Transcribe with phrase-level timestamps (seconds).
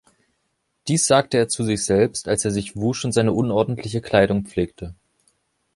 [0.87, 4.95] Dies sagte er zu sich selbst, als er sich wusch und seine unordentliche Kleidung pflegte.